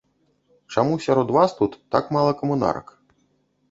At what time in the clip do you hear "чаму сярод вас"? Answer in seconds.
0.75-1.55